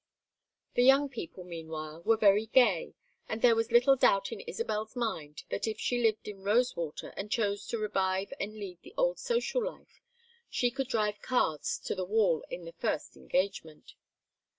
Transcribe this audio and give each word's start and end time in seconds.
The 0.73 0.81
young 0.83 1.09
people, 1.09 1.43
meanwhile, 1.43 2.01
were 2.01 2.17
very 2.17 2.47
gay, 2.47 2.95
and 3.29 3.43
there 3.43 3.53
was 3.55 3.71
little 3.71 3.95
doubt 3.95 4.31
in 4.31 4.39
Isabel's 4.39 4.95
mind 4.95 5.43
that 5.49 5.67
if 5.67 5.79
she 5.79 6.01
lived 6.01 6.27
in 6.27 6.41
Rosewater 6.41 7.09
and 7.15 7.29
chose 7.29 7.67
to 7.67 7.77
revive 7.77 8.33
and 8.39 8.55
lead 8.55 8.81
the 8.81 8.95
old 8.97 9.19
social 9.19 9.63
life 9.63 10.01
she 10.49 10.71
could 10.71 10.87
drive 10.87 11.21
cards 11.21 11.77
to 11.85 11.93
the 11.93 12.03
wall 12.03 12.43
in 12.49 12.65
the 12.65 12.73
first 12.73 13.15
engagement. 13.15 13.93